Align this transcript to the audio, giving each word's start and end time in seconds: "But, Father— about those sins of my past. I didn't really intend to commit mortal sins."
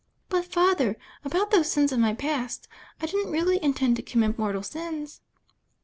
"But, 0.29 0.45
Father— 0.45 0.97
about 1.23 1.51
those 1.51 1.69
sins 1.71 1.91
of 1.91 1.99
my 1.99 2.15
past. 2.15 2.67
I 3.03 3.05
didn't 3.05 3.29
really 3.31 3.63
intend 3.63 3.97
to 3.97 4.01
commit 4.01 4.35
mortal 4.39 4.63
sins." 4.63 5.21